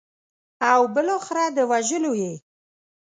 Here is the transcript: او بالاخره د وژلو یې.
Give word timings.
او 0.71 0.81
بالاخره 0.93 1.45
د 1.55 1.57
وژلو 1.71 2.13
یې. 2.21 2.33